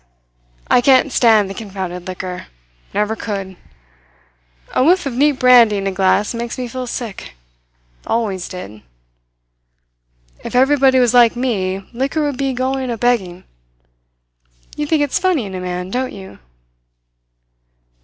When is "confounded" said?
1.53-2.07